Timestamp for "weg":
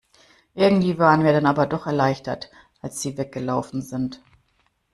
3.19-3.31